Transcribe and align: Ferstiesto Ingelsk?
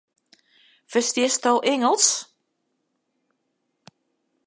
Ferstiesto 0.91 1.61
Ingelsk? 1.61 2.11